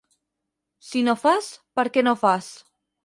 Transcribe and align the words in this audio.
Si 0.87 1.03
no 1.07 1.15
fas, 1.25 1.51
perquè 1.81 2.05
no 2.09 2.19
fas. 2.23 2.49